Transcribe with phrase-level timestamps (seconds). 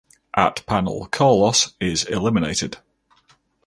[0.35, 2.77] At panel Carlos is eliminated.